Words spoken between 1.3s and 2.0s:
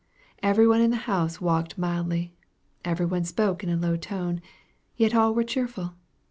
walked